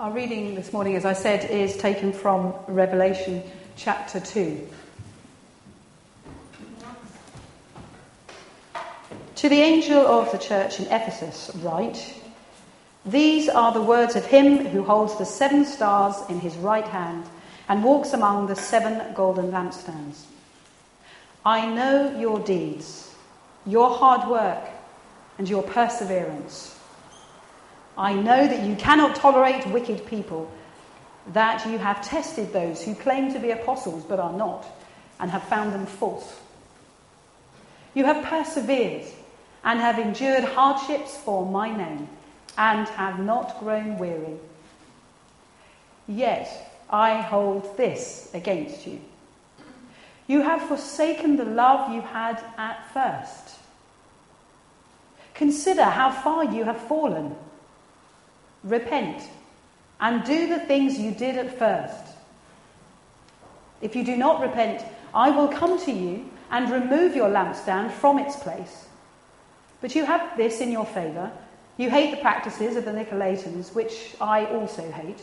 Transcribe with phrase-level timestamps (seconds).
[0.00, 3.42] Our reading this morning, as I said, is taken from Revelation
[3.76, 4.66] chapter 2.
[9.34, 12.14] To the angel of the church in Ephesus, write
[13.04, 17.26] These are the words of him who holds the seven stars in his right hand
[17.68, 20.22] and walks among the seven golden lampstands.
[21.44, 23.14] I know your deeds,
[23.66, 24.64] your hard work,
[25.36, 26.79] and your perseverance
[28.00, 30.50] I know that you cannot tolerate wicked people,
[31.34, 34.64] that you have tested those who claim to be apostles but are not,
[35.20, 36.40] and have found them false.
[37.92, 39.04] You have persevered
[39.64, 42.08] and have endured hardships for my name,
[42.56, 44.38] and have not grown weary.
[46.08, 48.98] Yet I hold this against you.
[50.26, 53.58] You have forsaken the love you had at first.
[55.34, 57.36] Consider how far you have fallen.
[58.64, 59.28] Repent
[60.00, 62.16] and do the things you did at first.
[63.80, 68.18] If you do not repent, I will come to you and remove your lampstand from
[68.18, 68.86] its place.
[69.80, 71.30] But you have this in your favour.
[71.76, 75.22] You hate the practices of the Nicolaitans, which I also hate.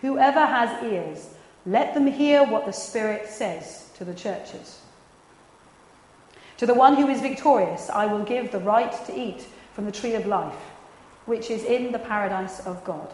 [0.00, 1.28] Whoever has ears,
[1.66, 4.80] let them hear what the Spirit says to the churches.
[6.56, 9.92] To the one who is victorious, I will give the right to eat from the
[9.92, 10.71] tree of life
[11.26, 13.12] which is in the paradise of God.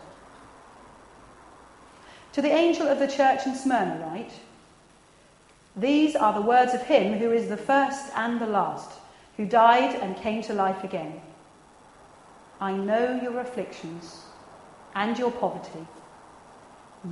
[2.32, 4.32] To the angel of the church in Smyrna, write
[5.76, 8.90] These are the words of him who is the first and the last,
[9.36, 11.20] who died and came to life again.
[12.60, 14.22] I know your afflictions
[14.94, 15.86] and your poverty,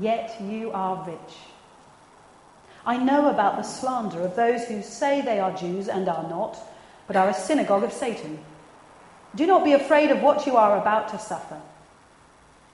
[0.01, 1.37] yet you are rich.
[2.85, 6.57] I know about the slander of those who say they are Jews and are not,
[7.07, 8.39] but are a synagogue of Satan.
[9.35, 11.61] Do not be afraid of what you are about to suffer.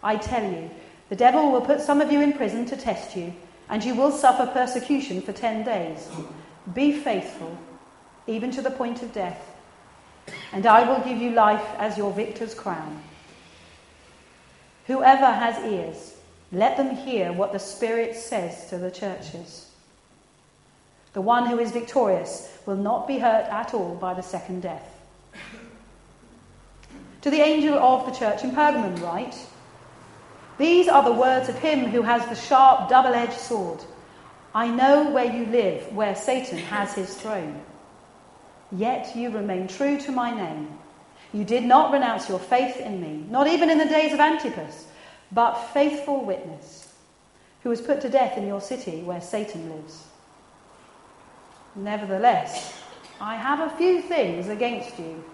[0.02, 0.70] I tell you,
[1.08, 3.32] the devil will put some of you in prison to test you,
[3.68, 6.08] and you will suffer persecution for ten days.
[6.74, 7.56] Be faithful,
[8.26, 9.40] even to the point of death,
[10.52, 13.02] and I will give you life as your victor's crown.
[14.86, 16.16] Whoever has ears,
[16.52, 19.70] let them hear what the Spirit says to the churches.
[21.12, 25.01] The one who is victorious will not be hurt at all by the second death.
[27.22, 29.36] To the angel of the church in Pergamum, write
[30.58, 33.80] These are the words of him who has the sharp, double edged sword.
[34.54, 37.62] I know where you live, where Satan has his throne.
[38.72, 40.78] Yet you remain true to my name.
[41.32, 44.86] You did not renounce your faith in me, not even in the days of Antipas,
[45.30, 46.92] but faithful witness,
[47.62, 50.06] who was put to death in your city where Satan lives.
[51.76, 52.74] Nevertheless,
[53.20, 55.24] I have a few things against you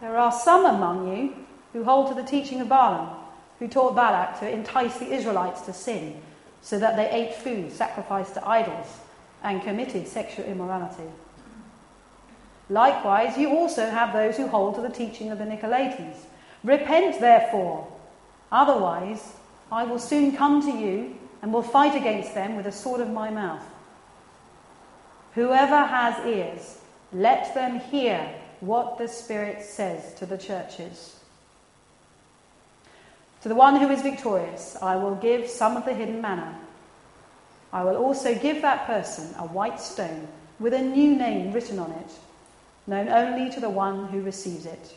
[0.00, 1.34] there are some among you
[1.72, 3.16] who hold to the teaching of Balaam,
[3.58, 6.20] who taught Balak to entice the Israelites to sin,
[6.62, 8.86] so that they ate food sacrificed to idols
[9.42, 11.10] and committed sexual immorality.
[12.70, 16.16] Likewise, you also have those who hold to the teaching of the Nicolaitans.
[16.62, 17.90] Repent, therefore,
[18.52, 19.32] otherwise
[19.70, 23.10] I will soon come to you and will fight against them with the sword of
[23.10, 23.62] my mouth.
[25.34, 26.78] Whoever has ears,
[27.12, 31.16] let them hear what the Spirit says to the churches.
[33.42, 36.58] To the one who is victorious, I will give some of the hidden manna.
[37.72, 40.26] I will also give that person a white stone
[40.58, 42.10] with a new name written on it,
[42.86, 44.94] known only to the one who receives it.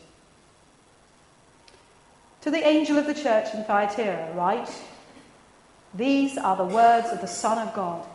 [2.42, 4.74] To the angel of the church in Thyatira, write
[5.94, 8.08] These are the words of the Son of God,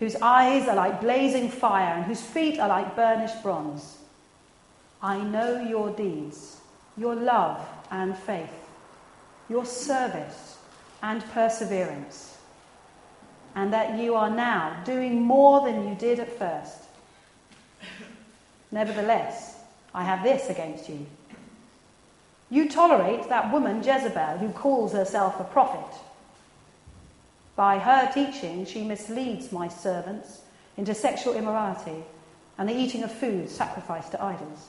[0.00, 3.99] whose eyes are like blazing fire and whose feet are like burnished bronze.
[5.02, 6.58] I know your deeds,
[6.96, 8.52] your love and faith,
[9.48, 10.58] your service
[11.02, 12.36] and perseverance,
[13.54, 16.82] and that you are now doing more than you did at first.
[18.70, 19.56] Nevertheless,
[19.94, 21.06] I have this against you.
[22.50, 25.98] You tolerate that woman Jezebel who calls herself a prophet.
[27.56, 30.42] By her teaching, she misleads my servants
[30.76, 32.04] into sexual immorality
[32.58, 34.68] and the eating of food sacrificed to idols.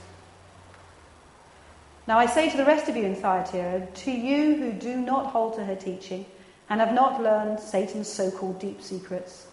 [2.11, 5.27] Now I say to the rest of you in Thyatira, to you who do not
[5.27, 6.25] hold to her teaching
[6.69, 9.47] and have not learned Satan's so called deep secrets.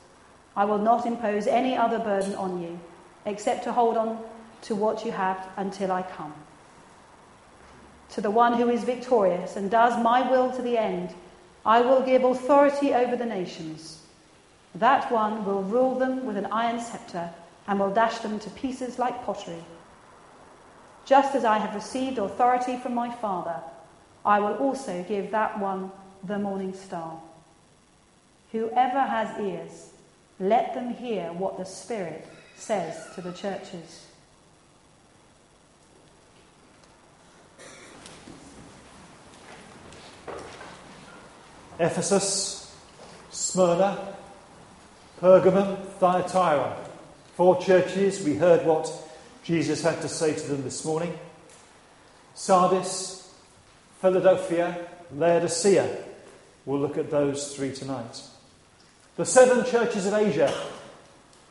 [0.57, 2.81] I will not impose any other burden on you
[3.27, 4.19] except to hold on
[4.63, 6.35] to what you have until I come.
[8.15, 11.15] To the one who is victorious and does my will to the end,
[11.65, 14.03] I will give authority over the nations.
[14.75, 17.31] That one will rule them with an iron scepter
[17.69, 19.63] and will dash them to pieces like pottery.
[21.09, 23.63] Just as I have received authority from my Father,
[24.27, 25.91] I will also give that one
[26.23, 27.19] the morning star.
[28.53, 29.89] Whoever has ears,
[30.39, 32.27] let them hear what the Spirit
[32.57, 34.05] says to the churches.
[41.81, 42.77] Ephesus,
[43.31, 44.15] Smyrna,
[45.23, 46.77] Pergamum, Thyatira.
[47.35, 48.23] Four churches.
[48.23, 49.08] We heard what
[49.49, 51.19] Jesus had to say to them this morning.
[52.35, 53.33] Sardis,
[53.99, 54.77] Philadelphia,
[55.17, 55.89] Laodicea.
[56.67, 58.21] We'll look at those three tonight.
[59.17, 60.53] The seven churches of Asia.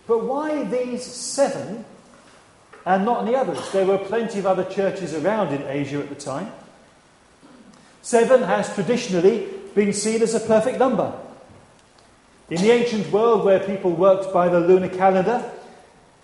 [0.05, 1.85] But why these seven
[2.85, 3.67] and not any others?
[3.71, 6.51] There were plenty of other churches around in Asia at the time.
[8.03, 11.19] Seven has traditionally been seen as a perfect number.
[12.51, 15.51] In the ancient world, where people worked by the lunar calendar,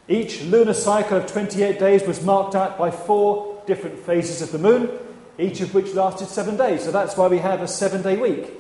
[0.07, 4.57] each lunar cycle of 28 days was marked out by four different phases of the
[4.57, 4.89] moon,
[5.37, 6.83] each of which lasted seven days.
[6.83, 8.51] So that's why we have a seven day week.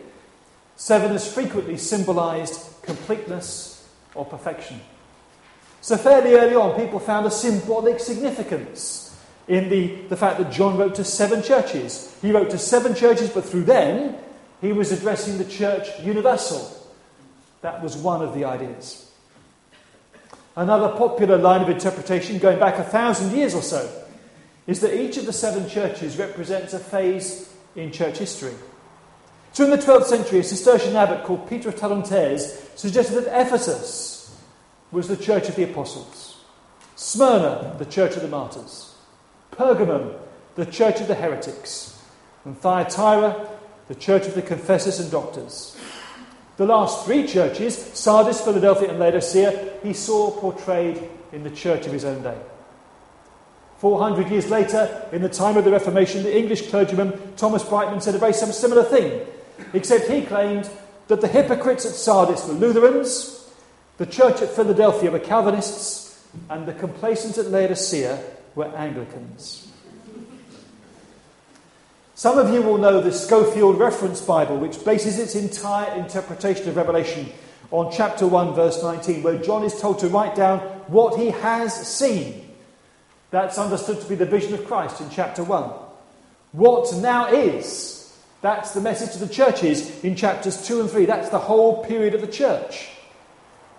[0.75, 4.81] Seven is frequently symbolized completeness or perfection.
[5.81, 9.19] So, fairly early on, people found a symbolic significance
[9.49, 12.17] in the, the fact that John wrote to seven churches.
[12.21, 14.15] He wrote to seven churches, but through them,
[14.61, 16.71] he was addressing the church universal.
[17.61, 19.02] That was one of the ideas.
[20.55, 23.89] Another popular line of interpretation, going back a thousand years or so,
[24.67, 28.53] is that each of the seven churches represents a phase in church history.
[29.51, 34.39] So, in the 12th century, a Cistercian abbot called Peter of Talontaires suggested that Ephesus
[34.91, 36.43] was the church of the apostles,
[36.95, 38.95] Smyrna, the church of the martyrs,
[39.51, 40.17] Pergamum,
[40.55, 41.99] the church of the heretics,
[42.45, 43.49] and Thyatira,
[43.87, 45.75] the church of the confessors and doctors.
[46.57, 51.93] The last three churches, Sardis, Philadelphia, and Laodicea, he saw portrayed in the church of
[51.93, 52.37] his own day.
[53.79, 58.15] 400 years later, in the time of the Reformation, the English clergyman Thomas Brightman said
[58.15, 59.27] a very similar thing,
[59.73, 60.69] except he claimed
[61.07, 63.49] that the hypocrites at Sardis were Lutherans,
[63.97, 68.23] the church at Philadelphia were Calvinists, and the complacent at Laodicea
[68.55, 69.62] were Anglicans.
[72.23, 76.77] Some of you will know the Scofield Reference Bible, which bases its entire interpretation of
[76.77, 77.29] Revelation
[77.69, 81.75] on chapter 1, verse 19, where John is told to write down what he has
[81.85, 82.49] seen.
[83.29, 85.69] That's understood to be the vision of Christ in chapter 1.
[86.53, 91.05] What now is, that's the message to the churches in chapters 2 and 3.
[91.05, 92.87] That's the whole period of the church.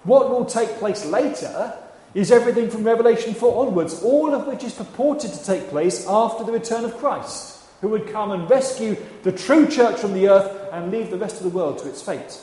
[0.03, 1.73] What will take place later
[2.13, 6.45] is everything from Revelation 4 onwards, all of which is purported to take place after
[6.45, 7.54] the return of Christ
[7.85, 11.37] who would come and rescue the true church from the earth and leave the rest
[11.37, 12.41] of the world to its fate.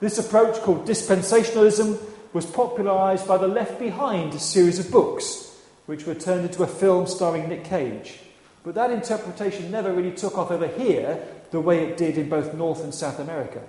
[0.00, 2.00] This approach, called dispensationalism,
[2.32, 5.56] was popularized by the Left Behind series of books,
[5.86, 8.18] which were turned into a film starring Nick Cage.
[8.64, 12.54] But that interpretation never really took off over here the way it did in both
[12.54, 13.62] North and South America.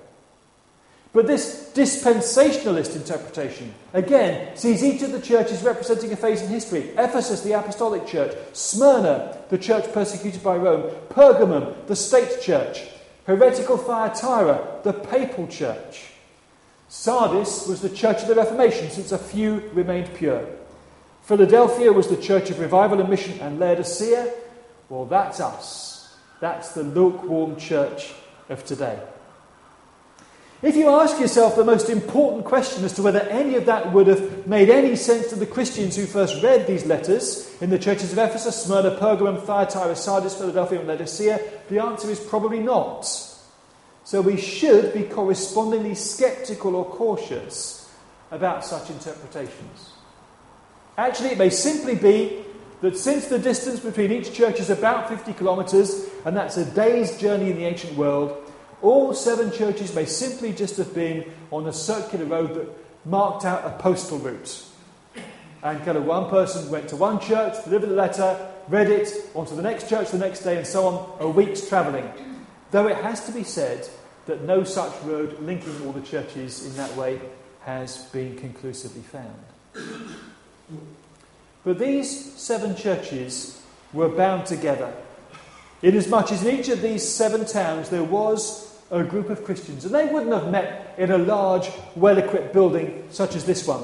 [1.13, 6.89] But this dispensationalist interpretation, again, sees each of the churches representing a phase in history.
[6.97, 8.35] Ephesus, the apostolic church.
[8.53, 10.91] Smyrna, the church persecuted by Rome.
[11.09, 12.81] Pergamum, the state church.
[13.27, 16.05] Heretical Thyatira, the papal church.
[16.89, 20.47] Sardis was the church of the Reformation, since a few remained pure.
[21.21, 24.33] Philadelphia was the church of revival and mission, and Laodicea,
[24.89, 26.17] well, that's us.
[26.39, 28.13] That's the lukewarm church
[28.49, 28.99] of today.
[30.63, 34.07] If you ask yourself the most important question as to whether any of that would
[34.07, 38.13] have made any sense to the Christians who first read these letters in the churches
[38.13, 43.05] of Ephesus, Smyrna, Pergamum, Thyatira, Sardis, Philadelphia, and Laodicea, the answer is probably not.
[44.05, 47.91] So we should be correspondingly skeptical or cautious
[48.31, 49.91] about such interpretations.
[50.97, 52.41] Actually, it may simply be
[52.79, 57.17] that since the distance between each church is about 50 kilometres, and that's a day's
[57.17, 58.42] journey in the ancient world,
[58.83, 62.67] all seven churches may simply just have been on a circular road that
[63.05, 64.65] marked out a postal route.
[65.63, 69.45] And kind of one person went to one church, delivered the letter, read it, on
[69.45, 72.11] to the next church the next day, and so on, a week's travelling.
[72.71, 73.87] Though it has to be said
[74.25, 77.21] that no such road linking all the churches in that way
[77.61, 80.17] has been conclusively found.
[81.63, 83.61] But these seven churches
[83.93, 84.93] were bound together,
[85.81, 89.85] inasmuch as in each of these seven towns there was a group of Christians.
[89.85, 93.83] And they wouldn't have met in a large, well equipped building such as this one.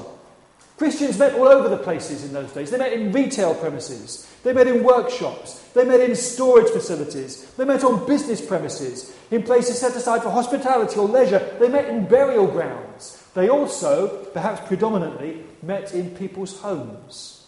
[0.78, 2.70] Christians met all over the places in those days.
[2.70, 7.66] They met in retail premises, they met in workshops, they met in storage facilities, they
[7.66, 12.06] met on business premises, in places set aside for hospitality or leisure, they met in
[12.06, 13.22] burial grounds.
[13.34, 17.46] They also, perhaps predominantly, met in people's homes.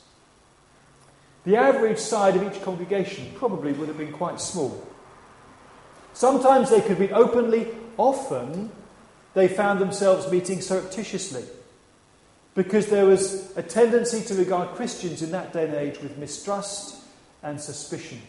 [1.45, 4.87] The average size of each congregation probably would have been quite small.
[6.15, 8.71] Sometimes they could meet openly, often
[9.35, 11.45] they found themselves meeting surreptitiously
[12.55, 16.97] because there was a tendency to regard Christians in that day and age with mistrust
[17.43, 18.21] and suspicion.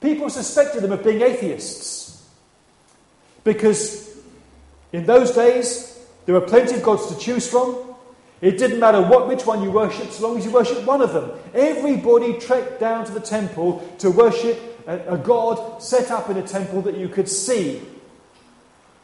[0.00, 2.28] People suspected them of being atheists
[3.44, 4.16] because
[4.92, 7.76] in those days there were plenty of gods to choose from.
[8.40, 11.12] It didn't matter what which one you worshipped, so long as you worshipped one of
[11.12, 11.30] them.
[11.54, 16.46] Everybody trekked down to the temple to worship a, a god set up in a
[16.46, 17.82] temple that you could see.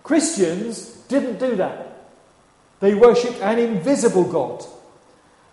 [0.03, 2.11] Christians didn't do that.
[2.81, 4.65] They worshipped an invisible God,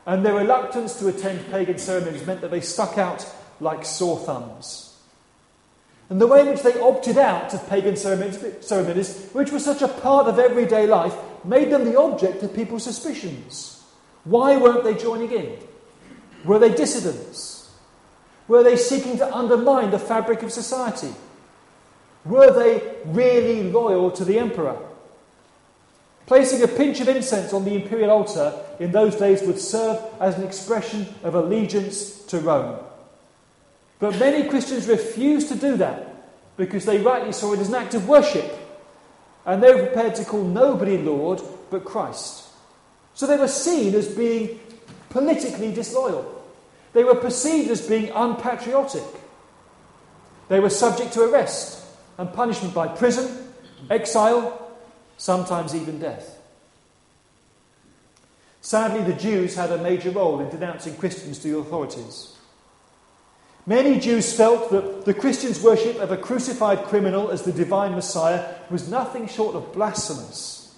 [0.05, 3.25] and their reluctance to attend pagan ceremonies meant that they stuck out
[3.59, 4.97] like sore thumbs.
[6.09, 9.87] And the way in which they opted out of pagan ceremonies, which was such a
[9.87, 11.15] part of everyday life,
[11.45, 13.83] made them the object of people's suspicions.
[14.25, 15.57] Why weren't they joining in?
[16.45, 17.52] Were they dissidents?
[18.47, 21.13] Were they seeking to undermine the fabric of society?
[22.25, 24.77] Were they really loyal to the emperor?
[26.25, 30.37] Placing a pinch of incense on the imperial altar in those days would serve as
[30.37, 32.79] an expression of allegiance to Rome.
[33.99, 36.13] But many Christians refused to do that
[36.55, 38.53] because they rightly saw it as an act of worship,
[39.45, 42.47] and they were prepared to call nobody Lord but Christ.
[43.13, 44.59] So they were seen as being
[45.09, 46.42] politically disloyal.
[46.93, 49.03] They were perceived as being unpatriotic.
[50.47, 51.83] They were subject to arrest
[52.17, 53.53] and punishment by prison,
[53.89, 54.71] exile,
[55.17, 56.39] sometimes even death.
[58.61, 62.33] Sadly, the Jews had a major role in denouncing Christians to the authorities.
[63.65, 68.55] Many Jews felt that the Christians' worship of a crucified criminal as the divine Messiah
[68.69, 70.75] was nothing short of blasphemous.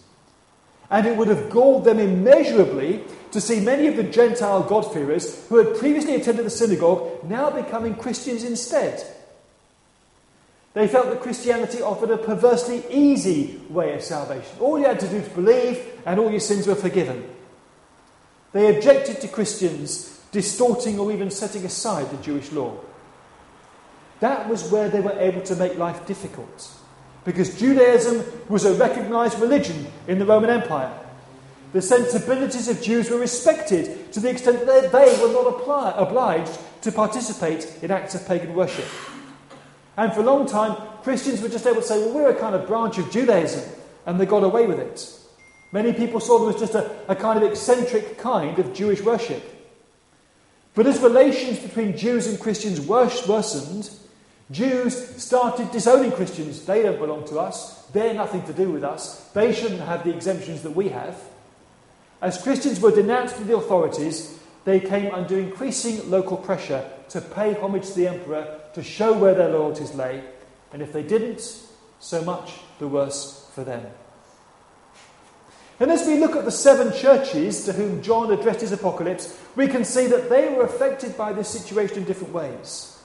[0.90, 3.04] And it would have galled them immeasurably
[3.36, 7.94] to see many of the Gentile God-fearers who had previously attended the synagogue now becoming
[7.94, 9.06] Christians instead.
[10.74, 14.58] They felt that Christianity offered a perversely easy way of salvation.
[14.62, 17.30] All you had to do was believe, and all your sins were forgiven.
[18.54, 22.78] They objected to Christians distorting or even setting aside the Jewish law.
[24.22, 26.70] That was where they were able to make life difficult,
[27.26, 31.02] because Judaism was a recognized religion in the Roman Empire.
[31.76, 36.58] The sensibilities of Jews were respected to the extent that they were not apply, obliged
[36.84, 38.86] to participate in acts of pagan worship.
[39.98, 42.56] And for a long time, Christians were just able to say, well, we're a kind
[42.56, 43.70] of branch of Judaism,
[44.06, 45.20] and they got away with it.
[45.74, 49.44] Many people saw them as just a, a kind of eccentric kind of Jewish worship.
[50.76, 53.90] But as relations between Jews and Christians worsened,
[54.50, 56.66] Jews started disowning Christians.
[56.66, 57.86] They don't belong to us.
[57.88, 59.26] They're nothing to do with us.
[59.34, 61.22] They shouldn't have the exemptions that we have.
[62.26, 67.54] As Christians were denounced to the authorities, they came under increasing local pressure to pay
[67.54, 70.24] homage to the emperor, to show where their loyalties lay,
[70.74, 71.62] and if they didn't,
[72.00, 73.86] so much the worse for them.
[75.80, 79.68] And as we look at the seven churches to whom John addressed his apocalypse, we
[79.68, 83.00] can see that they were affected by this situation in different ways.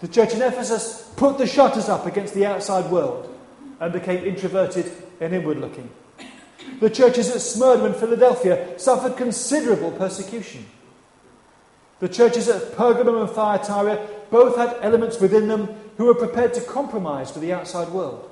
[0.00, 3.34] The church in Ephesus put the shutters up against the outside world
[3.80, 5.88] and became introverted and inward looking.
[6.80, 10.66] The churches at Smyrna and Philadelphia suffered considerable persecution.
[12.00, 16.60] The churches at Pergamum and Thyatira both had elements within them who were prepared to
[16.60, 18.28] compromise to the outside world.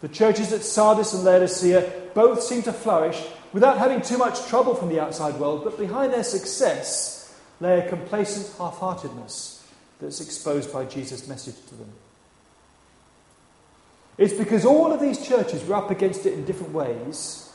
[0.00, 4.74] The churches at Sardis and Laodicea both seemed to flourish without having too much trouble
[4.74, 9.64] from the outside world, but behind their success lay a complacent half heartedness
[10.00, 11.92] that's exposed by Jesus' message to them.
[14.20, 17.50] It's because all of these churches were up against it in different ways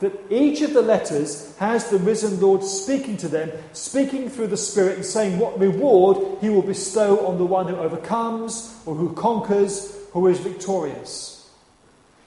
[0.00, 4.56] that each of the letters has the risen Lord speaking to them, speaking through the
[4.56, 9.12] Spirit, and saying what reward he will bestow on the one who overcomes, or who
[9.14, 11.50] conquers, or who is victorious.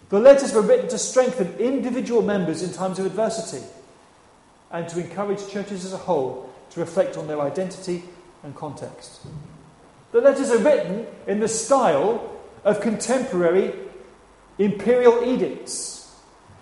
[0.09, 3.65] The letters were written to strengthen individual members in times of adversity
[4.71, 8.03] and to encourage churches as a whole to reflect on their identity
[8.43, 9.21] and context.
[10.11, 12.30] The letters are written in the style
[12.63, 13.73] of contemporary
[14.57, 16.01] imperial edicts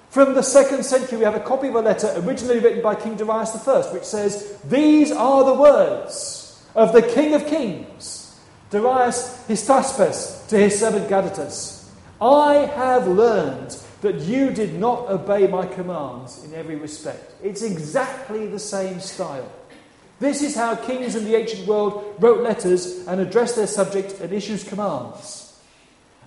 [0.09, 3.15] from the second century, we have a copy of a letter originally written by King
[3.15, 8.35] Darius I, which says, These are the words of the King of Kings,
[8.71, 11.87] Darius Hystaspes to his servant Gadatas.
[12.19, 17.33] I have learned that you did not obey my commands in every respect.
[17.43, 19.51] It's exactly the same style.
[20.19, 24.33] This is how kings in the ancient world wrote letters and addressed their subject and
[24.33, 25.38] issued commands.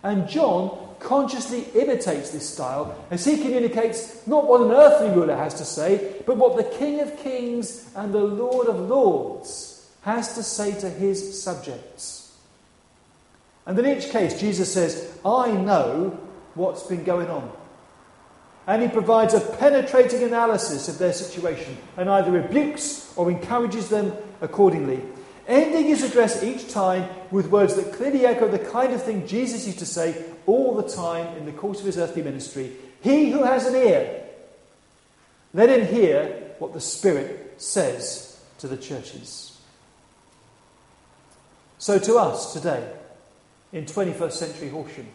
[0.02, 5.54] And John consciously imitates this style as he communicates not what an earthly ruler has
[5.54, 10.42] to say, but what the King of Kings and the Lord of Lords has to
[10.42, 12.36] say to his subjects.
[13.66, 16.18] And in each case, Jesus says, I know
[16.54, 17.50] what's been going on.
[18.66, 24.12] And he provides a penetrating analysis of their situation and either rebukes or encourages them
[24.40, 25.02] accordingly
[25.52, 29.66] ending his address each time with words that clearly echo the kind of thing Jesus
[29.66, 33.44] used to say all the time in the course of his earthly ministry He who
[33.44, 34.24] has an ear,
[35.54, 39.60] let him hear what the Spirit says to the churches.
[41.78, 42.92] So, to us today,
[43.72, 45.08] in 21st century Horsham,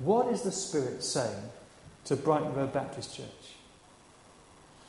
[0.00, 1.44] what is the Spirit saying
[2.06, 3.26] to Brighton Road Baptist Church?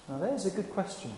[0.10, 1.12] Now, there's a good question.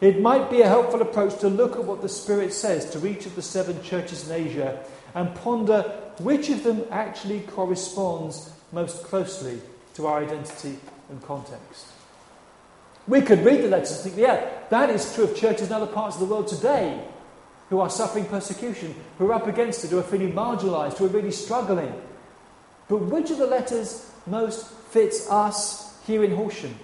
[0.00, 3.24] It might be a helpful approach to look at what the Spirit says to each
[3.24, 4.84] of the seven churches in Asia
[5.14, 5.82] and ponder
[6.18, 9.60] which of them actually corresponds most closely
[9.94, 10.76] to our identity
[11.08, 11.86] and context.
[13.08, 15.86] We could read the letters and think, yeah, that is true of churches in other
[15.86, 17.02] parts of the world today
[17.70, 21.08] who are suffering persecution, who are up against it, who are feeling marginalized, who are
[21.08, 21.92] really struggling.
[22.88, 26.78] But which of the letters most fits us here in Horsham?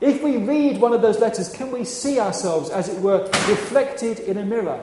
[0.00, 4.20] If we read one of those letters, can we see ourselves, as it were, reflected
[4.20, 4.80] in a mirror?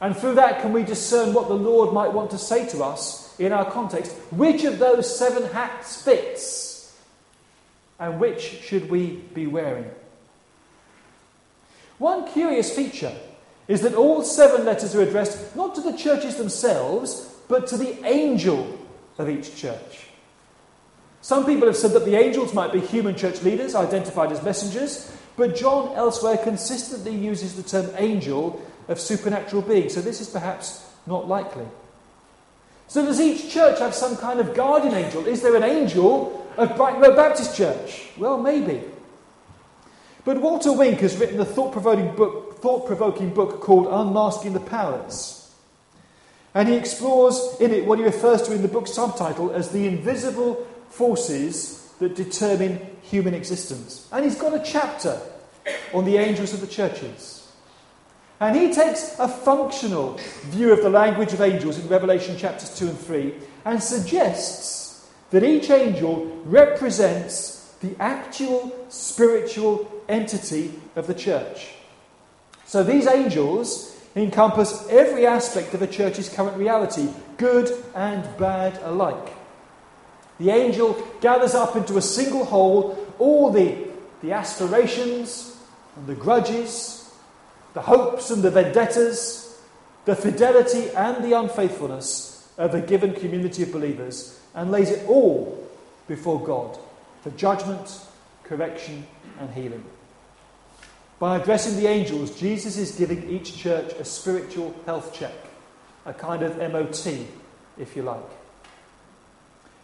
[0.00, 3.38] And through that, can we discern what the Lord might want to say to us
[3.38, 4.12] in our context?
[4.30, 6.98] Which of those seven hats fits?
[8.00, 9.90] And which should we be wearing?
[11.98, 13.14] One curious feature
[13.68, 18.04] is that all seven letters are addressed not to the churches themselves, but to the
[18.04, 18.78] angel
[19.18, 20.06] of each church.
[21.22, 25.16] Some people have said that the angels might be human church leaders identified as messengers,
[25.36, 30.84] but John elsewhere consistently uses the term angel of supernatural being, so this is perhaps
[31.06, 31.66] not likely.
[32.88, 35.26] So, does each church have some kind of guardian angel?
[35.26, 38.08] Is there an angel of Brighton Road Baptist Church?
[38.18, 38.82] Well, maybe.
[40.24, 45.50] But Walter Wink has written a thought provoking book, thought-provoking book called Unmasking the Powers.
[46.54, 49.86] And he explores in it what he refers to in the book's subtitle as the
[49.86, 54.08] invisible forces that determine human existence.
[54.12, 55.20] And he's got a chapter
[55.94, 57.50] on the angels of the churches.
[58.40, 62.88] And he takes a functional view of the language of angels in Revelation chapters 2
[62.88, 71.68] and 3 and suggests that each angel represents the actual spiritual entity of the church.
[72.66, 79.41] So these angels encompass every aspect of a church's current reality, good and bad alike.
[80.42, 83.76] The angel gathers up into a single whole all the,
[84.22, 85.56] the aspirations
[85.94, 87.14] and the grudges,
[87.74, 89.56] the hopes and the vendettas,
[90.04, 95.64] the fidelity and the unfaithfulness of a given community of believers and lays it all
[96.08, 96.76] before God
[97.22, 98.00] for judgment,
[98.42, 99.06] correction,
[99.38, 99.84] and healing.
[101.20, 105.34] By addressing the angels, Jesus is giving each church a spiritual health check,
[106.04, 107.28] a kind of MOT,
[107.78, 108.41] if you like.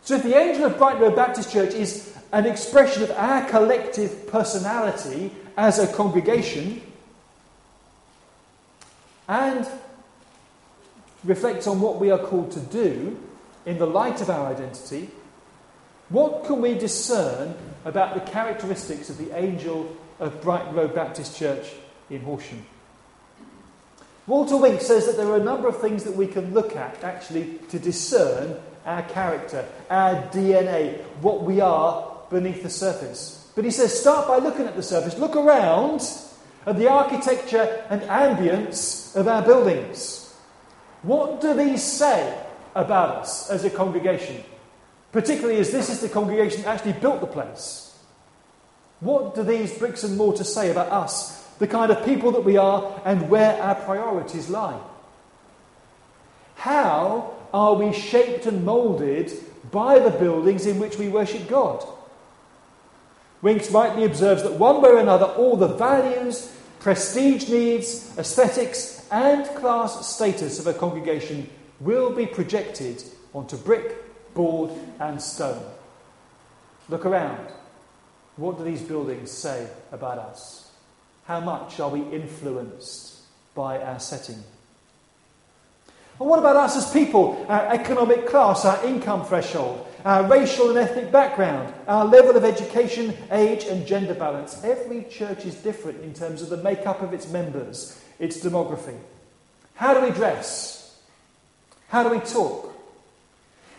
[0.08, 4.26] So, if the angel of Brighton Road Baptist Church is an expression of our collective
[4.26, 6.80] personality as a congregation
[9.28, 9.68] and
[11.24, 13.20] reflects on what we are called to do
[13.66, 15.10] in the light of our identity,
[16.08, 21.70] what can we discern about the characteristics of the angel of Brighton Road Baptist Church
[22.08, 22.64] in Horsham?
[24.26, 27.04] Walter Wink says that there are a number of things that we can look at
[27.04, 28.58] actually to discern
[28.88, 33.50] our character, our DNA, what we are beneath the surface.
[33.54, 35.18] But he says, start by looking at the surface.
[35.18, 36.00] Look around
[36.64, 40.34] at the architecture and ambience of our buildings.
[41.02, 42.42] What do these say
[42.74, 44.42] about us as a congregation?
[45.12, 47.94] Particularly as this is the congregation that actually built the place.
[49.00, 52.56] What do these bricks and mortar say about us, the kind of people that we
[52.56, 54.80] are, and where our priorities lie?
[56.56, 59.32] How are we shaped and moulded
[59.70, 61.84] by the buildings in which we worship God?
[63.42, 69.46] Winks rightly observes that one way or another, all the values, prestige needs, aesthetics, and
[69.56, 71.48] class status of a congregation
[71.80, 75.62] will be projected onto brick, board, and stone.
[76.88, 77.52] Look around.
[78.36, 80.70] What do these buildings say about us?
[81.26, 83.18] How much are we influenced
[83.58, 84.44] by our setting.
[86.18, 87.46] What about us as people?
[87.48, 93.14] Our economic class, our income threshold, our racial and ethnic background, our level of education,
[93.30, 94.62] age, and gender balance.
[94.64, 98.98] Every church is different in terms of the makeup of its members, its demography.
[99.74, 100.98] How do we dress?
[101.88, 102.74] How do we talk?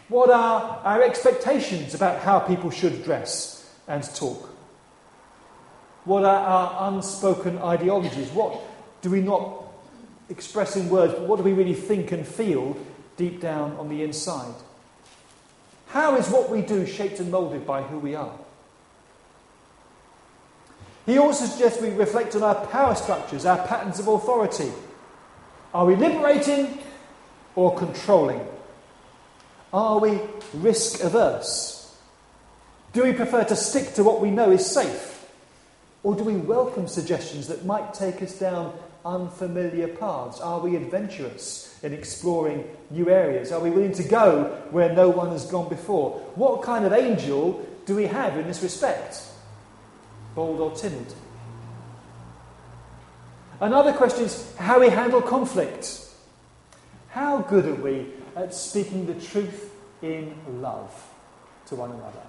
[0.07, 4.49] What are our expectations about how people should dress and talk?
[6.05, 8.29] What are our unspoken ideologies?
[8.29, 8.59] What
[9.01, 9.68] do we not
[10.29, 12.77] express in words, but what do we really think and feel
[13.17, 14.53] deep down on the inside?
[15.87, 18.37] How is what we do shaped and moulded by who we are?
[21.05, 24.71] He also suggests we reflect on our power structures, our patterns of authority.
[25.73, 26.79] Are we liberating
[27.55, 28.45] or controlling?
[29.73, 30.19] Are we
[30.53, 31.97] risk averse?
[32.93, 35.27] Do we prefer to stick to what we know is safe?
[36.03, 38.73] Or do we welcome suggestions that might take us down
[39.05, 40.39] unfamiliar paths?
[40.39, 43.51] Are we adventurous in exploring new areas?
[43.51, 46.19] Are we willing to go where no one has gone before?
[46.35, 49.23] What kind of angel do we have in this respect?
[50.35, 51.13] Bold or timid?
[53.61, 56.07] Another question is how we handle conflict.
[57.09, 60.93] How good are we at speaking the truth in love
[61.67, 62.21] to one another?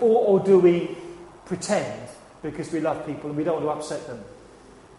[0.00, 0.96] Or, or do we
[1.44, 2.08] pretend
[2.42, 4.22] because we love people and we don't want to upset them?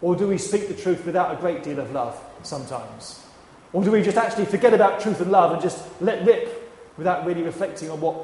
[0.00, 3.24] Or do we speak the truth without a great deal of love sometimes?
[3.72, 7.26] Or do we just actually forget about truth and love and just let rip without
[7.26, 8.14] really reflecting on what,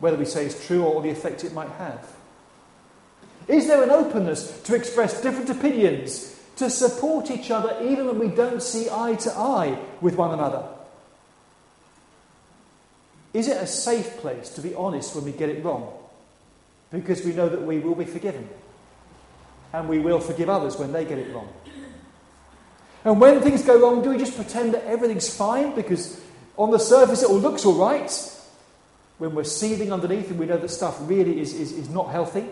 [0.00, 2.08] whether we say is true or the effect it might have?
[3.48, 8.28] Is there an openness to express different opinions, to support each other even when we
[8.28, 10.64] don't see eye to eye with one another?
[13.34, 15.92] Is it a safe place to be honest when we get it wrong?
[16.90, 18.48] Because we know that we will be forgiven
[19.74, 21.48] and we will forgive others when they get it wrong.
[23.04, 26.20] And when things go wrong, do we just pretend that everything's fine because
[26.56, 28.10] on the surface it all looks all right?
[29.18, 32.46] When we're seething underneath and we know that stuff really is, is, is not healthy?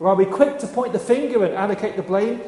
[0.00, 2.40] Or are we quick to point the finger and allocate the blame?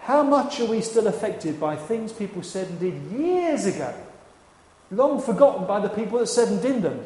[0.00, 3.94] How much are we still affected by things people said and did years ago?
[4.90, 7.04] Long forgotten by the people that said and did them.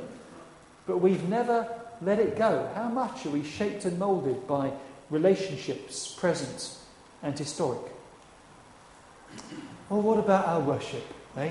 [0.86, 1.68] But we've never
[2.00, 2.70] let it go.
[2.74, 4.72] How much are we shaped and moulded by
[5.10, 6.76] relationships, present
[7.22, 7.92] and historic?
[9.88, 11.04] Well, what about our worship?
[11.36, 11.50] Eh?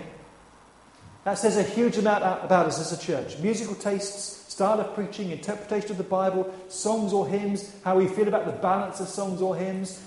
[1.24, 3.38] That says a huge amount about us as a church.
[3.40, 8.28] Musical tastes, style of preaching, interpretation of the Bible, songs or hymns, how we feel
[8.28, 10.02] about the balance of songs or hymns.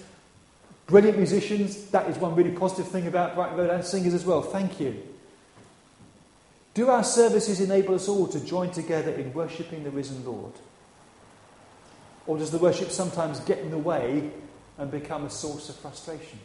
[0.86, 4.42] Brilliant musicians, that is one really positive thing about Brighton Road and singers as well.
[4.42, 5.02] Thank you.
[6.74, 10.52] Do our services enable us all to join together in worshipping the risen Lord?
[12.26, 14.30] Or does the worship sometimes get in the way
[14.78, 16.38] and become a source of frustration?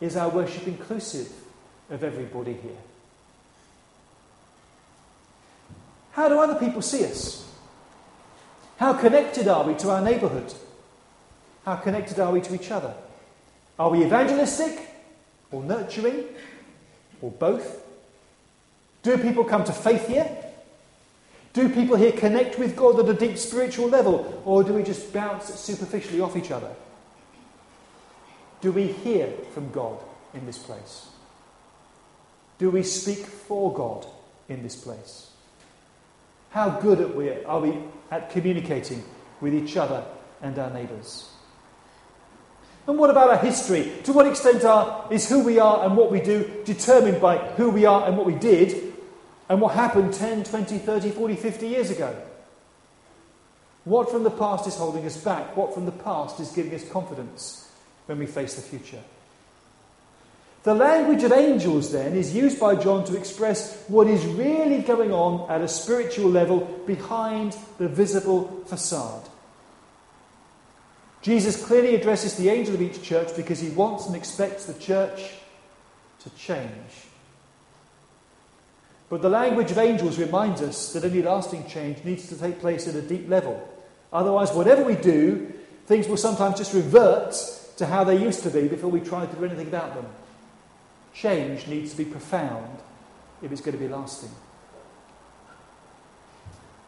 [0.00, 1.32] Is our worship inclusive
[1.88, 2.76] of everybody here?
[6.12, 7.46] How do other people see us?
[8.76, 10.52] How connected are we to our neighbourhood?
[11.64, 12.94] How connected are we to each other?
[13.78, 14.78] Are we evangelistic
[15.50, 16.24] or nurturing
[17.22, 17.85] or both?
[19.06, 20.28] Do people come to faith here?
[21.52, 24.42] Do people here connect with God at a deep spiritual level?
[24.44, 26.74] Or do we just bounce superficially off each other?
[28.60, 30.00] Do we hear from God
[30.34, 31.06] in this place?
[32.58, 34.04] Do we speak for God
[34.48, 35.30] in this place?
[36.50, 37.00] How good
[37.46, 37.78] are we,
[38.10, 39.04] at communicating
[39.40, 40.04] with each other
[40.42, 41.30] and our neighbours?
[42.88, 43.92] And what about our history?
[44.02, 47.70] To what extent are, is who we are and what we do determined by who
[47.70, 48.94] we are and what we did,
[49.48, 52.14] and what happened 10, 20, 30, 40, 50 years ago.
[53.84, 55.56] What from the past is holding us back?
[55.56, 57.70] What from the past is giving us confidence
[58.06, 59.02] when we face the future?
[60.64, 65.12] The language of angels, then, is used by John to express what is really going
[65.12, 69.22] on at a spiritual level behind the visible facade.
[71.22, 75.34] Jesus clearly addresses the angel of each church because he wants and expects the church
[76.24, 77.05] to change.
[79.08, 82.88] But the language of angels reminds us that any lasting change needs to take place
[82.88, 83.68] at a deep level.
[84.12, 85.52] Otherwise, whatever we do,
[85.86, 87.34] things will sometimes just revert
[87.76, 90.06] to how they used to be before we try to do anything about them.
[91.14, 92.78] Change needs to be profound
[93.42, 94.30] if it's going to be lasting.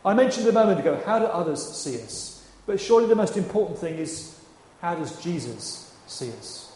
[0.04, 2.46] I mentioned a moment ago how do others see us?
[2.66, 4.38] But surely the most important thing is
[4.80, 6.72] how does Jesus see us?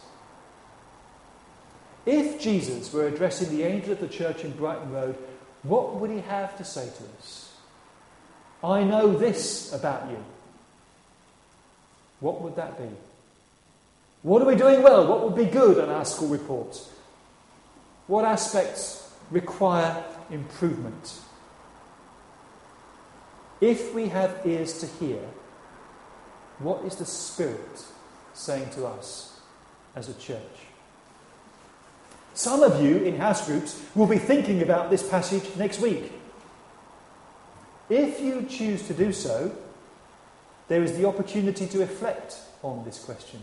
[2.05, 5.17] If Jesus were addressing the angel of the church in Brighton Road
[5.63, 7.53] what would he have to say to us?
[8.63, 10.23] I know this about you.
[12.19, 12.89] What would that be?
[14.21, 15.05] What are we doing well?
[15.07, 16.79] What would be good on our school report?
[18.07, 21.19] What aspects require improvement?
[23.59, 25.19] If we have ears to hear,
[26.59, 27.83] what is the Spirit
[28.33, 29.39] saying to us
[29.95, 30.39] as a church?
[32.33, 36.11] Some of you in house groups will be thinking about this passage next week.
[37.89, 39.55] If you choose to do so,
[40.67, 43.41] there is the opportunity to reflect on this question.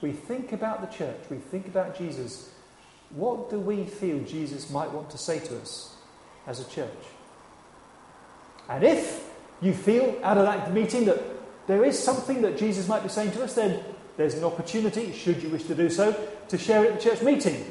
[0.00, 2.50] We think about the church, we think about Jesus.
[3.10, 5.94] What do we feel Jesus might want to say to us
[6.46, 6.88] as a church?
[8.68, 9.28] And if
[9.60, 11.22] you feel out of that meeting that
[11.66, 13.84] there is something that Jesus might be saying to us, then
[14.22, 17.22] there's an opportunity, should you wish to do so, to share it at the church
[17.22, 17.66] meeting.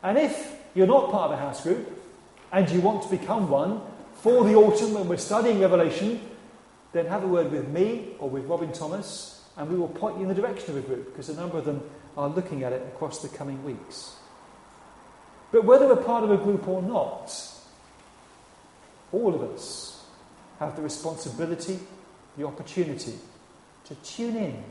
[0.00, 1.90] And if you're not part of a house group
[2.52, 3.80] and you want to become one
[4.22, 6.20] for the autumn when we're studying Revelation,
[6.92, 10.22] then have a word with me or with Robin Thomas and we will point you
[10.22, 11.82] in the direction of a group because a number of them
[12.16, 14.14] are looking at it across the coming weeks.
[15.50, 17.34] But whether we're part of a group or not,
[19.10, 20.06] all of us
[20.60, 21.80] have the responsibility,
[22.36, 23.14] the opportunity
[23.86, 24.64] to tune in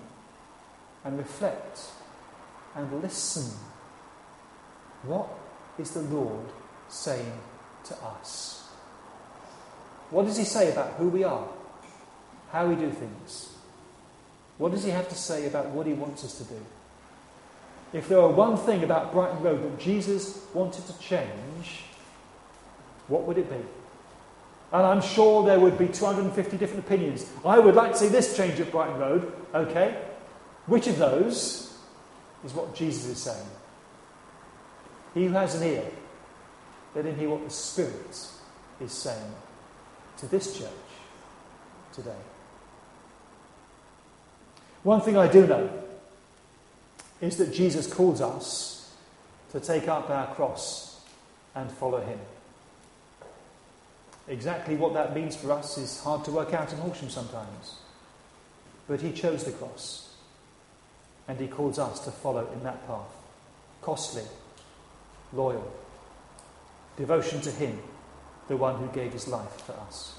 [1.04, 1.92] and reflect
[2.76, 3.58] and listen.
[5.04, 5.28] What
[5.78, 6.46] is the Lord
[6.88, 7.40] saying
[7.86, 8.68] to us?
[10.10, 11.48] What does He say about who we are,
[12.52, 13.56] how we do things?
[14.58, 16.66] What does He have to say about what He wants us to do?
[17.94, 21.84] If there were one thing about Brighton Road that Jesus wanted to change,
[23.08, 23.64] what would it be?
[24.74, 27.30] And I'm sure there would be 250 different opinions.
[27.46, 29.32] I would like to see this change at Brighton Road.
[29.54, 30.02] Okay.
[30.66, 31.78] Which of those
[32.44, 33.48] is what Jesus is saying?
[35.14, 35.86] He who has an ear,
[36.96, 38.28] let him hear what the Spirit
[38.82, 39.36] is saying
[40.18, 40.70] to this church
[41.94, 42.12] today.
[44.82, 45.70] One thing I do know
[47.22, 48.92] is that Jesus calls us
[49.52, 51.00] to take up our cross
[51.54, 52.20] and follow him.
[54.28, 57.76] Exactly what that means for us is hard to work out in Horsham sometimes.
[58.88, 60.16] But he chose the cross.
[61.28, 63.08] And he calls us to follow in that path.
[63.82, 64.24] Costly,
[65.34, 65.72] loyal,
[66.98, 67.80] devotion to him,
[68.48, 70.16] the one who gave his life for us.